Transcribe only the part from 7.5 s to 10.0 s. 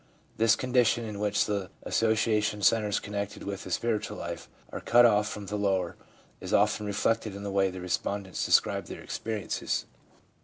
way the respondents describe their experiences.